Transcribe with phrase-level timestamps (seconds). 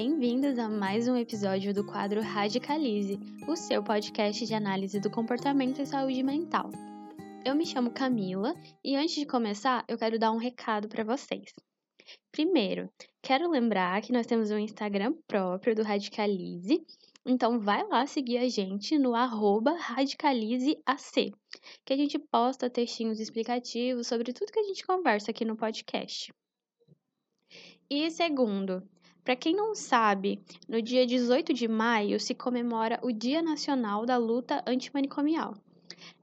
[0.00, 3.18] Bem-vindos a mais um episódio do quadro Radicalize,
[3.48, 6.70] o seu podcast de análise do comportamento e saúde mental.
[7.44, 11.52] Eu me chamo Camila e antes de começar, eu quero dar um recado para vocês.
[12.30, 12.88] Primeiro,
[13.20, 16.80] quero lembrar que nós temos um Instagram próprio do Radicalize,
[17.26, 21.32] então vai lá seguir a gente no radicalizeac,
[21.84, 26.32] que a gente posta textinhos explicativos sobre tudo que a gente conversa aqui no podcast.
[27.90, 28.88] E segundo,
[29.28, 34.16] para quem não sabe, no dia 18 de maio se comemora o Dia Nacional da
[34.16, 35.54] Luta Antimanicomial.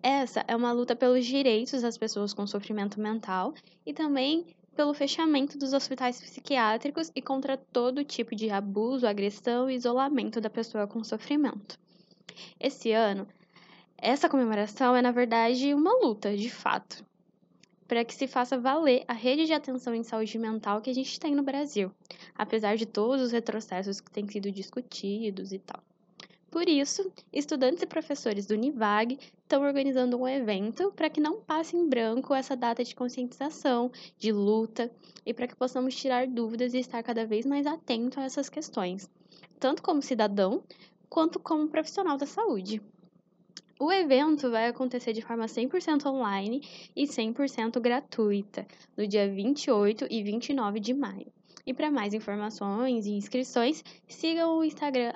[0.02, 3.54] Essa é uma luta pelos direitos das pessoas com sofrimento mental
[3.86, 9.76] e também pelo fechamento dos hospitais psiquiátricos e contra todo tipo de abuso, agressão e
[9.76, 11.78] isolamento da pessoa com sofrimento.
[12.60, 13.28] Esse ano,
[14.00, 17.06] essa comemoração é, na verdade, uma luta, de fato
[17.88, 21.20] para que se faça valer a rede de atenção em saúde mental que a gente
[21.20, 21.92] tem no Brasil,
[22.36, 25.82] apesar de todos os retrocessos que têm sido discutidos e tal.
[26.56, 31.76] Por isso, estudantes e professores do Univag estão organizando um evento para que não passe
[31.76, 34.90] em branco essa data de conscientização, de luta,
[35.26, 39.10] e para que possamos tirar dúvidas e estar cada vez mais atento a essas questões,
[39.60, 40.64] tanto como cidadão
[41.10, 42.82] quanto como profissional da saúde.
[43.80, 46.62] O evento vai acontecer de forma 100% online
[46.96, 51.28] e 100% gratuita, no dia 28 e 29 de maio.
[51.66, 55.12] E para mais informações e inscrições, sigam o Instagram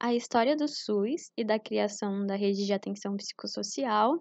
[0.00, 4.20] a história do SUS e da criação da rede de atenção psicossocial,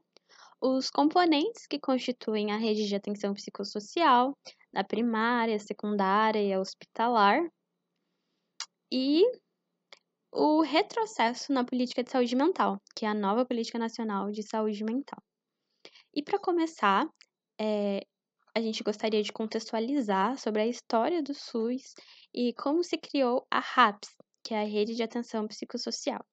[0.62, 4.38] os componentes que constituem a rede de atenção psicossocial,
[4.72, 7.41] na primária, secundária e hospitalar,
[8.91, 9.24] e
[10.31, 14.84] o retrocesso na política de saúde mental, que é a nova política nacional de saúde
[14.84, 15.22] mental.
[16.13, 17.07] E para começar,
[17.59, 18.02] é,
[18.56, 21.94] a gente gostaria de contextualizar sobre a história do SUS
[22.34, 24.09] e como se criou a RAPS,
[24.44, 26.24] que é a Rede de Atenção Psicossocial.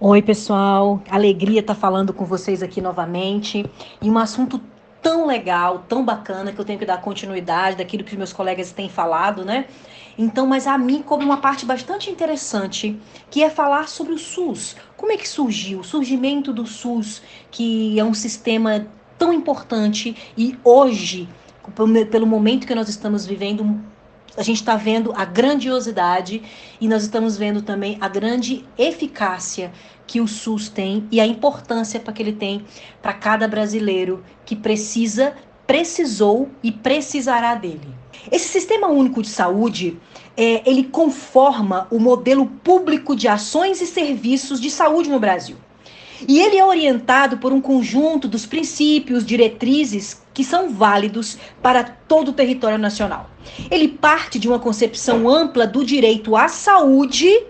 [0.00, 3.62] Oi, pessoal, alegria estar falando com vocês aqui novamente.
[4.02, 4.60] E um assunto
[5.06, 8.72] tão legal, tão bacana, que eu tenho que dar continuidade daquilo que os meus colegas
[8.72, 9.66] têm falado, né?
[10.18, 12.98] Então, mas a mim como uma parte bastante interessante,
[13.30, 14.74] que é falar sobre o SUS.
[14.96, 15.78] Como é que surgiu?
[15.78, 17.22] O surgimento do SUS,
[17.52, 18.84] que é um sistema
[19.16, 21.28] tão importante e hoje,
[22.10, 23.80] pelo momento que nós estamos vivendo,
[24.36, 26.42] a gente está vendo a grandiosidade
[26.80, 29.72] e nós estamos vendo também a grande eficácia
[30.06, 32.64] que o SUS tem e a importância para que ele tem
[33.02, 35.34] para cada brasileiro que precisa,
[35.66, 37.88] precisou e precisará dele.
[38.30, 39.98] Esse sistema único de saúde,
[40.36, 45.56] é, ele conforma o modelo público de ações e serviços de saúde no Brasil.
[46.26, 52.28] E ele é orientado por um conjunto dos princípios, diretrizes que são válidos para todo
[52.28, 53.30] o território nacional.
[53.70, 57.42] Ele parte de uma concepção ampla do direito à saúde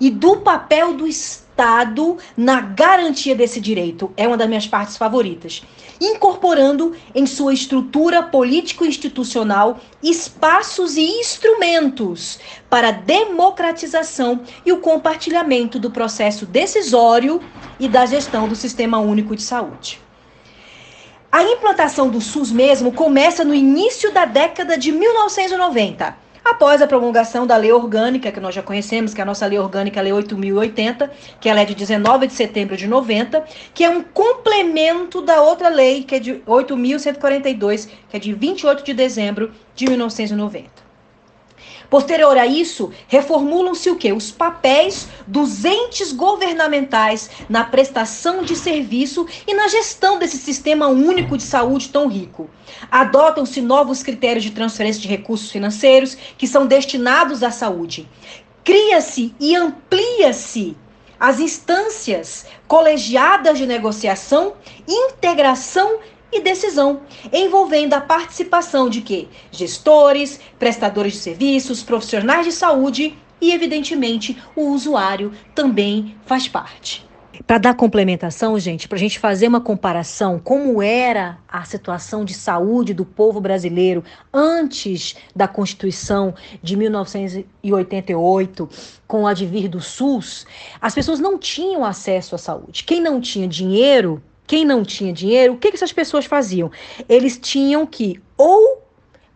[0.00, 1.49] e do papel do Estado
[2.36, 4.12] na garantia desse direito.
[4.16, 5.62] É uma das minhas partes favoritas.
[6.00, 12.38] Incorporando em sua estrutura político-institucional espaços e instrumentos
[12.70, 17.42] para a democratização e o compartilhamento do processo decisório
[17.78, 20.00] e da gestão do Sistema Único de Saúde.
[21.30, 27.46] A implantação do SUS mesmo começa no início da década de 1990, após a promulgação
[27.46, 30.12] da lei orgânica, que nós já conhecemos, que é a nossa lei orgânica, a Lei
[30.12, 31.10] 8080,
[31.40, 33.44] que ela é de 19 de setembro de 90,
[33.74, 38.84] que é um complemento da outra lei, que é de 8142, que é de 28
[38.84, 40.89] de dezembro de 1990.
[41.90, 44.12] Posterior a isso, reformulam-se o quê?
[44.12, 51.36] Os papéis dos entes governamentais na prestação de serviço e na gestão desse sistema único
[51.36, 52.48] de saúde tão rico.
[52.88, 58.08] Adotam-se novos critérios de transferência de recursos financeiros que são destinados à saúde.
[58.62, 60.76] Cria-se e amplia-se
[61.18, 64.54] as instâncias colegiadas de negociação,
[64.88, 65.98] integração
[66.32, 67.00] e decisão,
[67.32, 74.68] envolvendo a participação de que gestores, prestadores de serviços, profissionais de saúde e, evidentemente, o
[74.68, 77.08] usuário também faz parte.
[77.46, 82.34] Para dar complementação, gente, para a gente fazer uma comparação como era a situação de
[82.34, 88.68] saúde do povo brasileiro antes da Constituição de 1988,
[89.06, 90.46] com o advir do SUS,
[90.80, 92.84] as pessoas não tinham acesso à saúde.
[92.84, 96.72] Quem não tinha dinheiro quem não tinha dinheiro, o que, que essas pessoas faziam?
[97.08, 98.82] Eles tinham que ou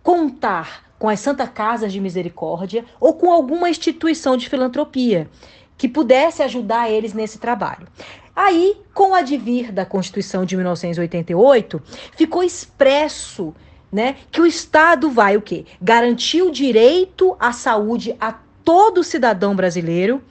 [0.03, 5.31] contar com as Santa Casas de Misericórdia ou com alguma instituição de filantropia
[5.79, 7.87] que pudesse ajudar eles nesse trabalho.
[8.35, 11.81] Aí, com o advir da Constituição de 1988,
[12.17, 13.55] ficou expresso
[13.93, 15.65] né, que o Estado vai o quê?
[15.81, 18.33] Garantir o direito à saúde a
[18.65, 20.23] todo cidadão brasileiro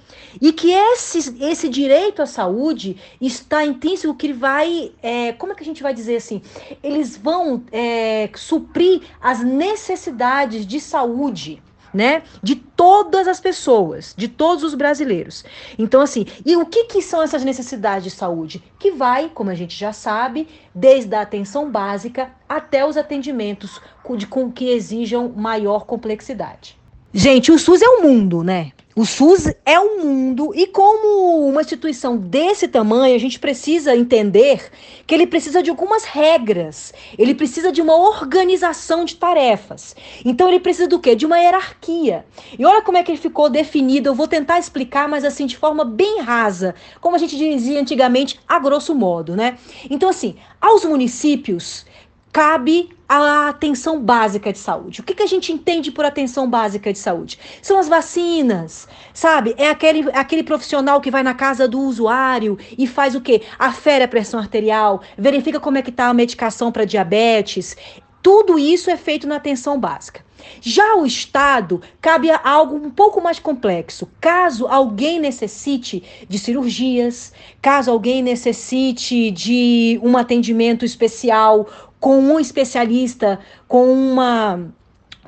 [0.41, 5.61] e que esse, esse direito à saúde está intrínseco que vai, é, como é que
[5.61, 6.41] a gente vai dizer assim?
[6.81, 11.61] Eles vão é, suprir as necessidades de saúde.
[11.93, 12.23] Né?
[12.41, 15.45] De todas as pessoas, de todos os brasileiros.
[15.77, 18.63] Então, assim, e o que, que são essas necessidades de saúde?
[18.79, 24.17] Que vai, como a gente já sabe, desde a atenção básica até os atendimentos com,
[24.27, 26.75] com que exijam maior complexidade.
[27.15, 28.71] Gente, o SUS é o mundo, né?
[28.95, 34.71] O SUS é o mundo e como uma instituição desse tamanho, a gente precisa entender
[35.05, 36.91] que ele precisa de algumas regras.
[37.15, 39.95] Ele precisa de uma organização de tarefas.
[40.25, 41.13] Então ele precisa do quê?
[41.13, 42.25] De uma hierarquia.
[42.57, 44.09] E olha como é que ele ficou definido.
[44.09, 48.39] Eu vou tentar explicar, mas assim de forma bem rasa, como a gente dizia antigamente,
[48.47, 49.59] a grosso modo, né?
[49.87, 51.85] Então assim, aos municípios
[52.31, 52.89] cabe
[53.21, 55.01] a atenção básica de saúde.
[55.01, 57.37] O que, que a gente entende por atenção básica de saúde?
[57.61, 59.53] São as vacinas, sabe?
[59.57, 63.41] É aquele, aquele profissional que vai na casa do usuário e faz o quê?
[63.59, 67.75] Afere a pressão arterial, verifica como é que está a medicação para diabetes.
[68.21, 70.23] Tudo isso é feito na atenção básica.
[70.61, 74.09] Já o Estado cabe a algo um pouco mais complexo.
[74.19, 81.67] Caso alguém necessite de cirurgias, caso alguém necessite de um atendimento especial
[81.99, 84.73] com um especialista, com uma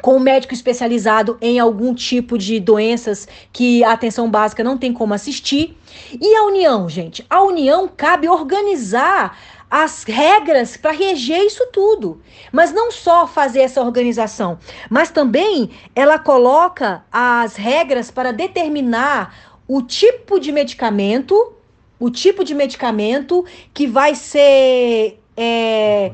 [0.01, 4.93] com um médico especializado em algum tipo de doenças que a atenção básica não tem
[4.93, 5.75] como assistir.
[6.21, 7.25] E a União, gente?
[7.29, 9.37] A União cabe organizar
[9.77, 12.21] as regras para reger isso tudo.
[12.49, 14.57] Mas não só fazer essa organização,
[14.89, 21.53] mas também ela coloca as regras para determinar o tipo de medicamento,
[21.99, 23.43] o tipo de medicamento
[23.73, 25.19] que vai ser.
[25.35, 26.13] É,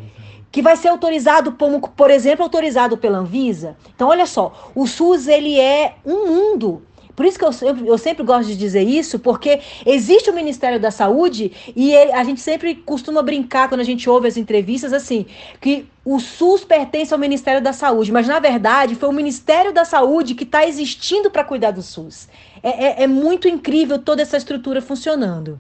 [0.52, 3.78] que vai ser autorizado, como, por exemplo, autorizado pela Anvisa.
[3.96, 6.82] Então, olha só, o SUS ele é um mundo.
[7.16, 10.80] Por isso que eu, eu, eu sempre gosto de dizer isso, porque existe o Ministério
[10.80, 14.94] da Saúde e ele, a gente sempre costuma brincar quando a gente ouve as entrevistas
[14.94, 15.26] assim,
[15.60, 19.86] que o SUS pertence ao Ministério da Saúde, mas na verdade foi o Ministério da
[19.86, 22.28] Saúde que está existindo para cuidar do SUS.
[22.64, 25.60] É, é, é muito incrível toda essa estrutura funcionando.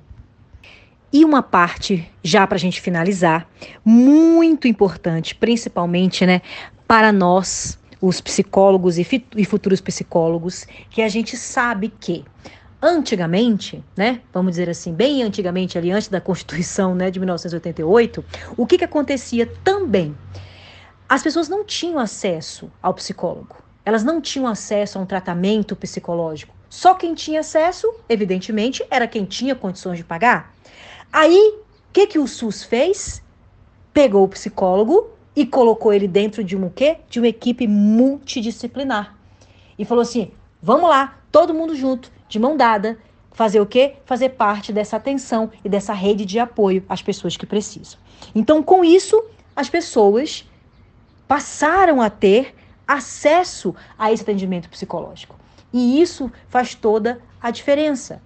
[1.13, 3.45] E uma parte, já para a gente finalizar,
[3.83, 6.41] muito importante, principalmente né,
[6.87, 12.25] para nós, os psicólogos e, e futuros psicólogos, que a gente sabe que
[12.81, 18.25] antigamente, né, vamos dizer assim, bem antigamente, ali antes da Constituição né, de 1988,
[18.57, 20.17] o que, que acontecia também?
[21.07, 23.55] As pessoas não tinham acesso ao psicólogo,
[23.85, 26.55] elas não tinham acesso a um tratamento psicológico.
[26.69, 30.55] Só quem tinha acesso, evidentemente, era quem tinha condições de pagar.
[31.11, 33.21] Aí, o que, que o SUS fez?
[33.93, 36.97] Pegou o psicólogo e colocou ele dentro de um quê?
[37.09, 39.17] De uma equipe multidisciplinar.
[39.77, 42.97] E falou assim: vamos lá, todo mundo junto, de mão dada,
[43.31, 43.95] fazer o quê?
[44.05, 47.99] Fazer parte dessa atenção e dessa rede de apoio às pessoas que precisam.
[48.35, 49.23] Então, com isso,
[49.55, 50.47] as pessoas
[51.27, 52.53] passaram a ter
[52.87, 55.39] acesso a esse atendimento psicológico.
[55.73, 58.21] E isso faz toda a diferença.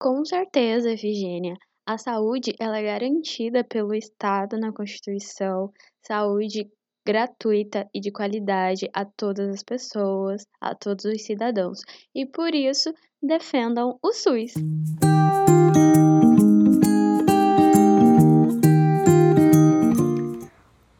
[0.00, 1.56] Com certeza, Efigênia.
[1.86, 6.70] A saúde ela é garantida pelo Estado na Constituição, saúde
[7.06, 11.82] gratuita e de qualidade a todas as pessoas, a todos os cidadãos.
[12.14, 12.90] E por isso,
[13.22, 14.54] defendam o SUS.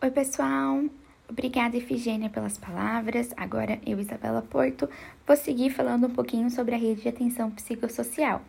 [0.03, 0.85] Oi, pessoal.
[1.27, 3.33] Obrigada, Efigênia, pelas palavras.
[3.35, 4.89] Agora eu, Isabela Porto,
[5.27, 8.43] vou seguir falando um pouquinho sobre a rede de atenção psicossocial,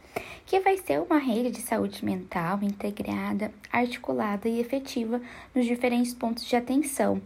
[0.46, 5.22] que vai ser uma rede de saúde mental integrada, articulada e efetiva
[5.56, 7.22] nos diferentes pontos de atenção,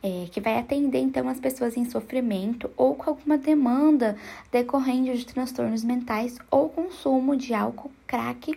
[0.00, 4.16] é, que vai atender então as pessoas em sofrimento ou com alguma demanda
[4.52, 8.56] decorrente de transtornos mentais ou consumo de álcool, crack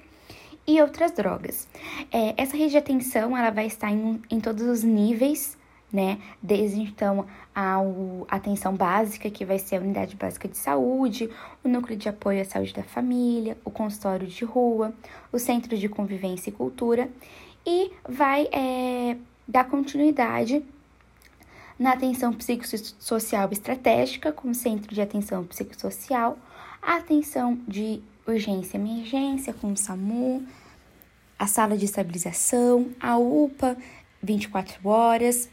[0.67, 1.67] e outras drogas.
[2.11, 5.57] É, essa rede de atenção ela vai estar em, em todos os níveis
[5.91, 6.19] né?
[6.41, 7.79] Desde então a
[8.27, 11.29] atenção básica, que vai ser a unidade básica de saúde,
[11.63, 14.93] o núcleo de apoio à saúde da família, o consultório de rua,
[15.31, 17.09] o centro de convivência e cultura,
[17.65, 20.63] e vai é, dar continuidade
[21.77, 26.37] na atenção psicossocial estratégica, com o centro de atenção psicossocial,
[26.81, 30.45] a atenção de urgência e emergência, com o SAMU,
[31.37, 33.77] a sala de estabilização, a UPA
[34.21, 35.49] 24 horas,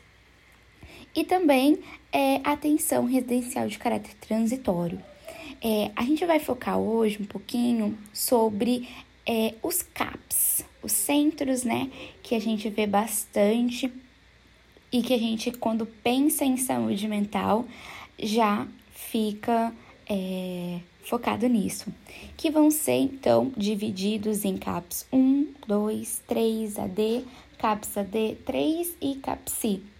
[1.14, 1.78] e também
[2.12, 5.00] é, atenção residencial de caráter transitório.
[5.62, 8.88] É, a gente vai focar hoje um pouquinho sobre
[9.26, 11.90] é, os CAPs, os centros, né,
[12.22, 13.92] que a gente vê bastante
[14.90, 17.64] e que a gente, quando pensa em saúde mental,
[18.18, 19.72] já fica
[20.08, 21.92] é, focado nisso,
[22.36, 27.24] que vão ser então divididos em CAPs 1, 2, 3 AD,
[27.58, 29.91] CAPS AD 3 e CAPSI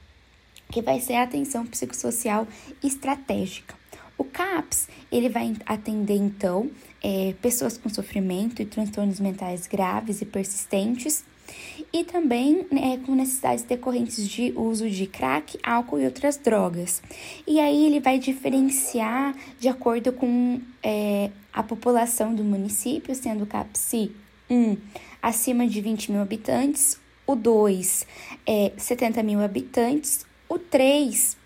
[0.73, 2.49] que vai ser a atenção psicossocial
[2.83, 3.77] estratégica.
[4.19, 6.71] O CAPS, ele vai atender, então,
[7.03, 11.25] é, pessoas com sofrimento e transtornos mentais graves e persistentes,
[11.93, 17.03] e também né, com necessidades decorrentes de uso de crack, álcool e outras drogas.
[17.47, 23.47] E aí ele vai diferenciar de acordo com é, a população do município, sendo o
[23.47, 24.13] CAPSI
[24.49, 24.77] 1
[25.21, 28.07] acima de 20 mil habitantes, o 2
[28.47, 31.37] é 70 mil habitantes, o 3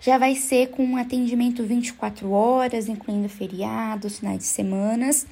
[0.00, 5.26] já vai ser com um atendimento 24 horas, incluindo feriados, finais de semanas,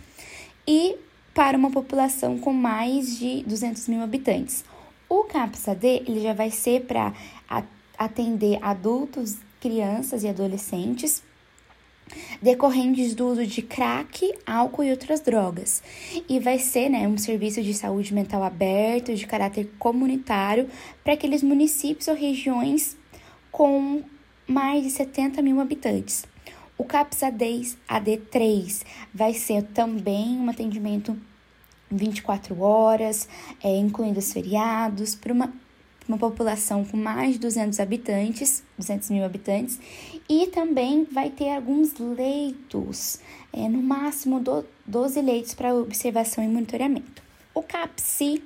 [0.66, 0.96] e
[1.34, 4.64] para uma população com mais de 200 mil habitantes.
[5.08, 7.12] O CAPS-AD ele já vai ser para
[7.98, 11.22] atender adultos, crianças e adolescentes
[12.40, 15.82] decorrentes do uso de crack, álcool e outras drogas.
[16.28, 20.68] E vai ser né, um serviço de saúde mental aberto, de caráter comunitário,
[21.02, 22.96] para aqueles municípios ou regiões
[23.50, 24.02] com
[24.46, 26.24] mais de 70 mil habitantes.
[26.76, 31.16] O CAPS AD, AD3 vai ser também um atendimento
[31.90, 33.28] 24 horas,
[33.62, 35.52] é, incluindo os feriados, para uma
[36.12, 39.80] uma população com mais de 200 habitantes, 200 mil habitantes,
[40.28, 43.18] e também vai ter alguns leitos,
[43.52, 47.22] é, no máximo do, 12 leitos para observação e monitoramento.
[47.54, 48.42] O CAPSI,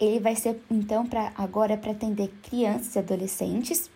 [0.00, 3.90] ele vai ser então para agora para atender crianças e adolescentes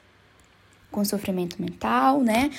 [0.91, 2.51] com sofrimento mental, né?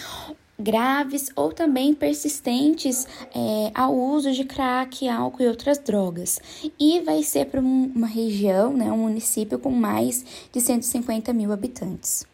[0.58, 6.40] Graves ou também persistentes é, ao uso de crack, álcool e outras drogas.
[6.80, 12.26] E vai ser para uma região, né, um município com mais de 150 mil habitantes.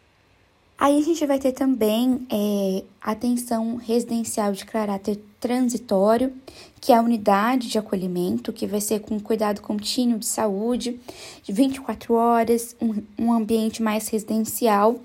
[0.78, 6.32] Aí a gente vai ter também é, atenção residencial de caráter transitório,
[6.80, 10.98] que é a unidade de acolhimento, que vai ser com cuidado contínuo de saúde,
[11.44, 15.00] de 24 horas, um, um ambiente mais residencial,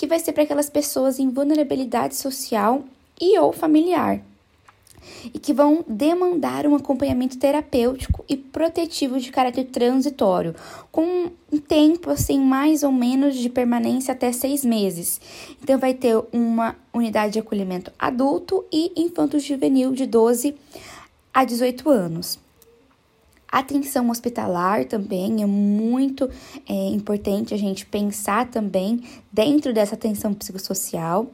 [0.00, 2.82] que vai ser para aquelas pessoas em vulnerabilidade social
[3.20, 4.22] e ou familiar,
[5.26, 10.56] e que vão demandar um acompanhamento terapêutico e protetivo de caráter transitório,
[10.90, 15.20] com um tempo assim mais ou menos de permanência até seis meses.
[15.62, 20.54] Então vai ter uma unidade de acolhimento adulto e infanto-juvenil de 12
[21.34, 22.38] a 18 anos.
[23.50, 26.30] Atenção hospitalar também é muito
[26.68, 29.02] é, importante a gente pensar também
[29.32, 31.26] dentro dessa atenção psicossocial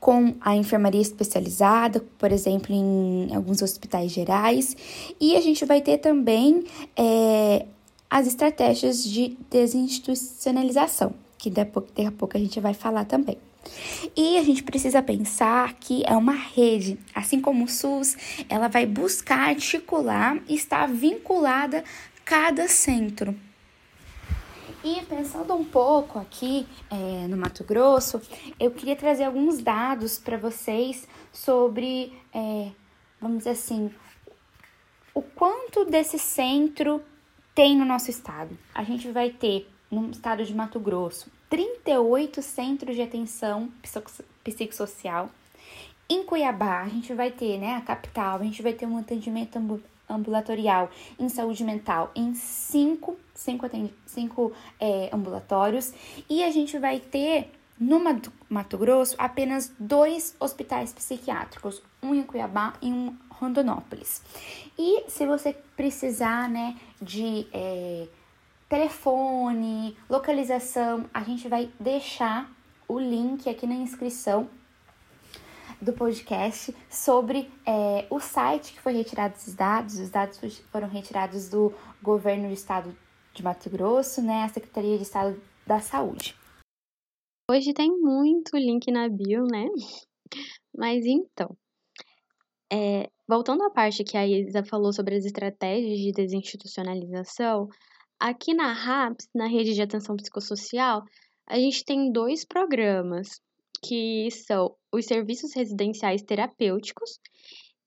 [0.00, 4.74] com a enfermaria especializada, por exemplo, em alguns hospitais gerais,
[5.20, 6.64] e a gente vai ter também
[6.96, 7.66] é,
[8.08, 13.36] as estratégias de desinstitucionalização, que daqui a pouco a gente vai falar também.
[14.16, 18.16] E a gente precisa pensar que é uma rede, assim como o SUS,
[18.48, 21.84] ela vai buscar articular e estar vinculada
[22.24, 23.34] cada centro.
[24.82, 28.20] E pensando um pouco aqui é, no Mato Grosso,
[28.58, 32.70] eu queria trazer alguns dados para vocês sobre, é,
[33.20, 33.90] vamos dizer assim,
[35.14, 37.02] o quanto desse centro
[37.54, 38.56] tem no nosso estado.
[38.74, 43.68] A gente vai ter no estado de Mato Grosso 38 centros de atenção
[44.42, 45.28] psicossocial.
[46.08, 49.58] Em Cuiabá, a gente vai ter, né, a capital, a gente vai ter um atendimento
[50.08, 53.66] ambulatorial em saúde mental em cinco, cinco,
[54.06, 55.92] cinco é, ambulatórios
[56.28, 58.00] e a gente vai ter no
[58.48, 64.22] Mato Grosso apenas dois hospitais psiquiátricos, um em Cuiabá e um em Rondonópolis.
[64.78, 68.06] E se você precisar, né, de é,
[68.70, 72.48] telefone, localização, a gente vai deixar
[72.86, 74.48] o link aqui na inscrição
[75.82, 79.98] do podcast sobre é, o site que foi retirado esses dados.
[79.98, 80.38] Os dados
[80.70, 82.96] foram retirados do governo do estado
[83.34, 86.36] de Mato Grosso, né, a Secretaria de Estado da Saúde.
[87.50, 89.66] Hoje tem muito link na bio, né?
[90.72, 91.56] Mas então,
[92.72, 97.68] é, voltando à parte que a Isa falou sobre as estratégias de desinstitucionalização,
[98.20, 101.02] aqui na RAPS, na Rede de Atenção Psicossocial,
[101.46, 103.40] a gente tem dois programas,
[103.82, 107.18] que são os serviços residenciais terapêuticos,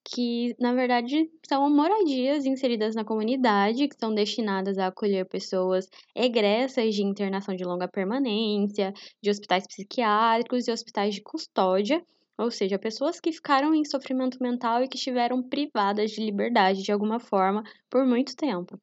[0.03, 6.95] que na verdade são moradias inseridas na comunidade, que são destinadas a acolher pessoas egressas
[6.95, 12.03] de internação de longa permanência, de hospitais psiquiátricos e hospitais de custódia,
[12.37, 16.91] ou seja, pessoas que ficaram em sofrimento mental e que estiveram privadas de liberdade de
[16.91, 18.77] alguma forma por muito tempo.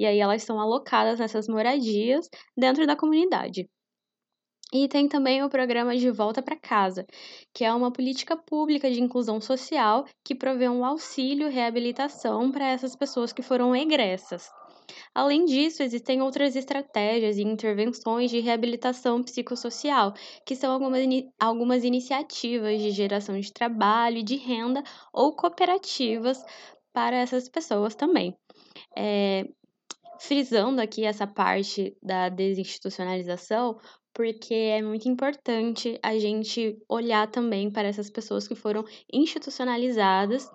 [0.00, 2.26] E aí elas são alocadas nessas moradias
[2.56, 3.68] dentro da comunidade.
[4.72, 7.04] E tem também o programa De Volta para Casa,
[7.52, 12.96] que é uma política pública de inclusão social que provê um auxílio reabilitação para essas
[12.96, 14.48] pessoas que foram egressas.
[15.14, 20.14] Além disso, existem outras estratégias e intervenções de reabilitação psicossocial,
[20.46, 21.04] que são algumas,
[21.38, 26.42] algumas iniciativas de geração de trabalho e de renda ou cooperativas
[26.90, 28.34] para essas pessoas também.
[28.96, 29.44] É,
[30.20, 33.78] frisando aqui essa parte da desinstitucionalização,
[34.12, 40.50] porque é muito importante a gente olhar também para essas pessoas que foram institucionalizadas,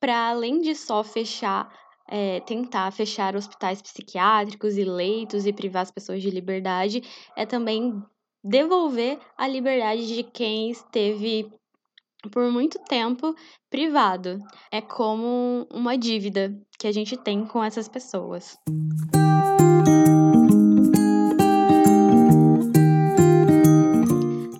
[0.00, 1.68] para além de só fechar,
[2.08, 7.02] é, tentar fechar hospitais psiquiátricos e leitos e privar as pessoas de liberdade,
[7.36, 8.00] é também
[8.44, 11.50] devolver a liberdade de quem esteve
[12.30, 13.34] por muito tempo
[13.70, 14.38] privado.
[14.70, 18.58] É como uma dívida que a gente tem com essas pessoas.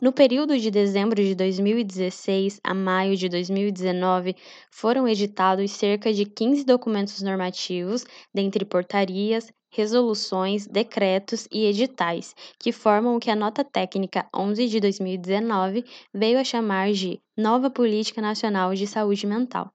[0.00, 4.34] No período de dezembro de 2016 a maio de 2019,
[4.70, 13.16] foram editados cerca de 15 documentos normativos, dentre portarias, resoluções, decretos e editais, que formam
[13.16, 18.74] o que a Nota Técnica 11 de 2019 veio a chamar de Nova Política Nacional
[18.74, 19.72] de Saúde Mental.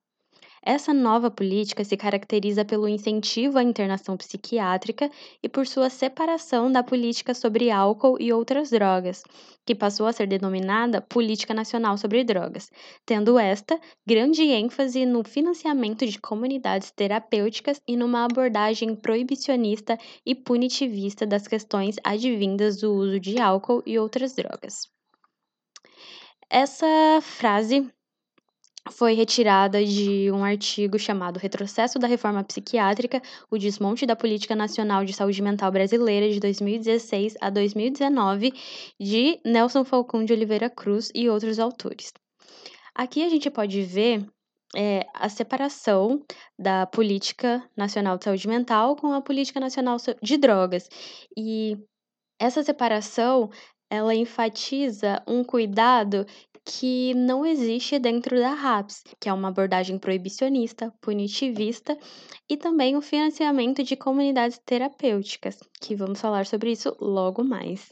[0.66, 5.12] Essa nova política se caracteriza pelo incentivo à internação psiquiátrica
[5.44, 9.24] e por sua separação da política sobre álcool e outras drogas,
[9.66, 12.72] que passou a ser denominada Política Nacional sobre Drogas,
[13.06, 21.26] tendo esta grande ênfase no financiamento de comunidades terapêuticas e numa abordagem proibicionista e punitivista
[21.26, 24.88] das questões advindas do uso de álcool e outras drogas.
[26.50, 27.92] Essa frase
[28.92, 35.06] foi retirada de um artigo chamado Retrocesso da Reforma Psiquiátrica, o desmonte da Política Nacional
[35.06, 38.54] de Saúde Mental Brasileira de 2016 a 2019,
[39.00, 42.12] de Nelson Falcão de Oliveira Cruz e outros autores.
[42.94, 44.26] Aqui a gente pode ver
[44.76, 46.22] é, a separação
[46.60, 50.90] da Política Nacional de Saúde Mental com a Política Nacional de Drogas.
[51.38, 51.78] E
[52.40, 53.50] essa separação
[53.90, 56.26] ela enfatiza um cuidado
[56.66, 61.98] que não existe dentro da RAPS, que é uma abordagem proibicionista, punitivista
[62.50, 67.92] e também o financiamento de comunidades terapêuticas, que vamos falar sobre isso logo mais.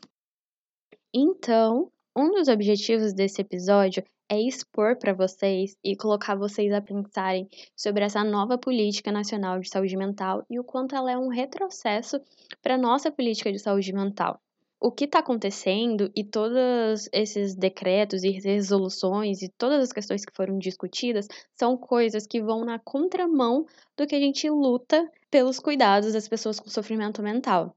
[1.14, 7.50] Então, um dos objetivos desse episódio é expor para vocês e colocar vocês a pensarem
[7.76, 12.18] sobre essa nova política nacional de saúde mental e o quanto ela é um retrocesso
[12.62, 14.42] para nossa política de saúde mental
[14.82, 20.36] o que está acontecendo e todos esses decretos e resoluções e todas as questões que
[20.36, 23.63] foram discutidas são coisas que vão na contramão
[23.96, 27.76] do que a gente luta pelos cuidados das pessoas com sofrimento mental.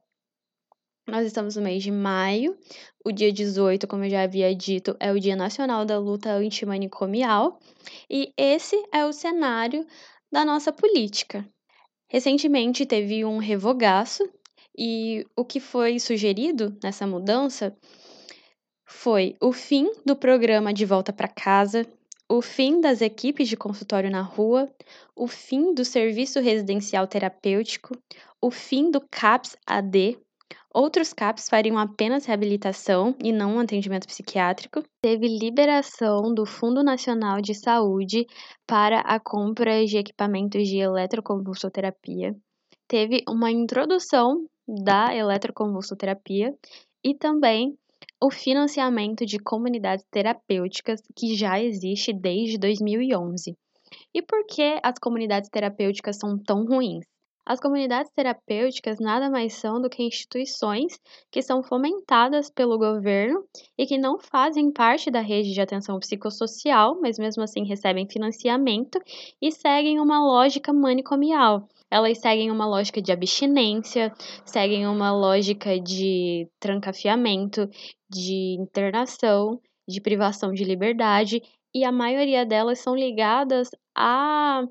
[1.07, 2.57] Nós estamos no mês de maio,
[3.05, 7.61] o dia 18, como eu já havia dito, é o Dia Nacional da Luta Antimanicomial,
[8.09, 9.87] e esse é o cenário
[10.33, 11.47] da nossa política.
[12.09, 14.27] Recentemente teve um revogaço
[14.77, 17.77] e o que foi sugerido nessa mudança
[18.85, 21.87] foi o fim do programa de volta para casa,
[22.29, 24.71] o fim das equipes de consultório na rua,
[25.15, 27.97] o fim do serviço residencial terapêutico,
[28.41, 30.19] o fim do CAPS AD,
[30.75, 34.83] Outros CAPs fariam apenas reabilitação e não um atendimento psiquiátrico.
[35.01, 38.27] Teve liberação do Fundo Nacional de Saúde
[38.67, 42.35] para a compra de equipamentos de eletroconvulsoterapia.
[42.89, 46.55] Teve uma introdução da eletroconvulsoterapia
[47.03, 47.77] e também
[48.23, 53.57] o financiamento de comunidades terapêuticas que já existe desde 2011.
[54.15, 57.05] E por que as comunidades terapêuticas são tão ruins?
[57.47, 60.99] As comunidades terapêuticas nada mais são do que instituições
[61.31, 63.45] que são fomentadas pelo governo
[63.77, 68.99] e que não fazem parte da rede de atenção psicossocial, mas mesmo assim recebem financiamento
[69.43, 71.69] e seguem uma lógica manicomial.
[71.91, 74.13] Elas seguem uma lógica de abstinência,
[74.45, 77.69] seguem uma lógica de trancafiamento,
[78.11, 81.43] de internação, de privação de liberdade,
[81.75, 84.63] e a maioria delas são ligadas a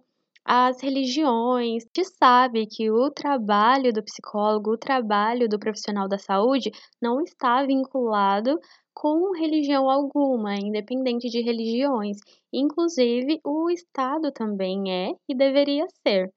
[0.45, 1.83] as religiões.
[1.83, 6.69] A gente sabe que o trabalho do psicólogo, o trabalho do profissional da saúde
[7.01, 8.59] não está vinculado
[8.93, 12.17] com religião alguma, independente de religiões.
[12.51, 16.29] Inclusive, o Estado também é e deveria ser.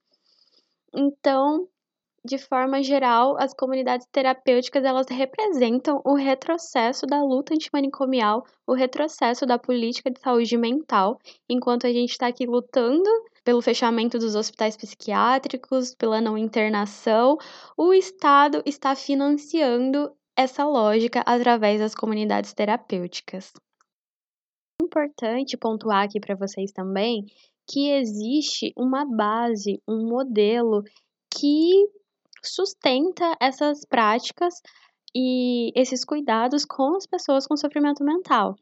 [0.99, 1.69] Então,
[2.25, 9.45] de forma geral, as comunidades terapêuticas elas representam o retrocesso da luta antimanicomial, o retrocesso
[9.45, 13.09] da política de saúde mental, enquanto a gente está aqui lutando
[13.45, 17.37] pelo fechamento dos hospitais psiquiátricos, pela não internação,
[17.77, 23.53] o Estado está financiando essa lógica através das comunidades terapêuticas.
[24.83, 27.27] Importante pontuar aqui para vocês também
[27.67, 30.85] que existe uma base, um modelo
[31.31, 31.89] que
[32.43, 34.55] sustenta essas práticas
[35.15, 38.57] e esses cuidados com as pessoas com sofrimento mental.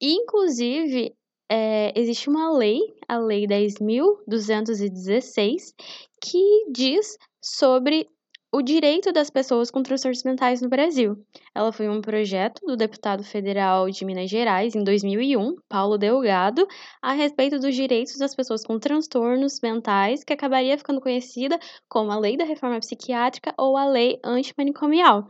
[0.00, 1.14] Inclusive,
[1.48, 5.74] é, existe uma lei, a Lei 10.216,
[6.20, 8.08] que diz sobre
[8.54, 11.18] o direito das pessoas com transtornos mentais no Brasil.
[11.52, 16.64] Ela foi um projeto do deputado federal de Minas Gerais em 2001, Paulo Delgado,
[17.02, 22.16] a respeito dos direitos das pessoas com transtornos mentais, que acabaria ficando conhecida como a
[22.16, 25.26] Lei da Reforma Psiquiátrica ou a Lei Antimanicomial.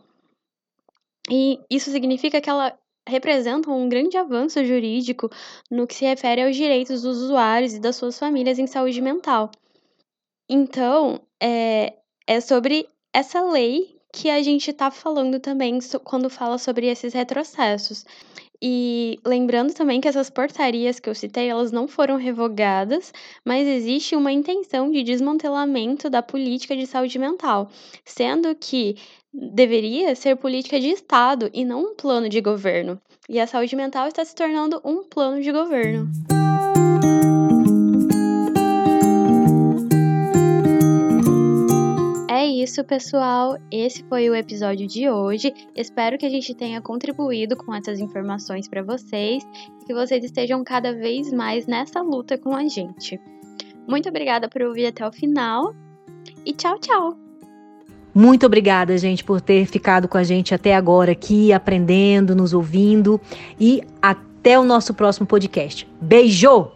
[1.30, 5.30] E isso significa que ela representam um grande avanço jurídico
[5.70, 9.50] no que se refere aos direitos dos usuários e das suas famílias em saúde mental.
[10.46, 11.94] Então, é,
[12.26, 18.04] é sobre essa lei que a gente está falando também quando fala sobre esses retrocessos.
[18.60, 23.12] E lembrando também que essas portarias que eu citei, elas não foram revogadas,
[23.44, 27.70] mas existe uma intenção de desmantelamento da política de saúde mental,
[28.04, 28.96] sendo que
[29.32, 33.00] deveria ser política de Estado e não um plano de governo.
[33.28, 36.08] E a saúde mental está se tornando um plano de governo.
[42.62, 43.58] Isso, pessoal.
[43.70, 45.52] Esse foi o episódio de hoje.
[45.74, 49.42] Espero que a gente tenha contribuído com essas informações para vocês
[49.80, 53.20] e que vocês estejam cada vez mais nessa luta com a gente.
[53.88, 55.74] Muito obrigada por ouvir até o final
[56.44, 57.18] e tchau, tchau!
[58.14, 63.20] Muito obrigada, gente, por ter ficado com a gente até agora aqui, aprendendo, nos ouvindo.
[63.58, 65.88] E até o nosso próximo podcast.
[66.00, 66.70] Beijo!